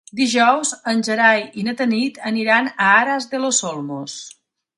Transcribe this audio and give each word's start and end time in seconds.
Dijous 0.19 0.69
en 0.91 1.03
Gerai 1.07 1.43
i 1.63 1.65
na 1.67 1.75
Tanit 1.81 2.17
aniran 2.31 2.71
a 2.71 2.89
Aras 2.95 3.29
de 3.37 3.43
los 3.45 3.61
Olmos. 3.75 4.19